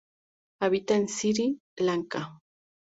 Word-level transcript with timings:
Habita 0.61 0.95
en 0.95 1.07
Sri 1.09 1.59
Lanka. 1.77 2.39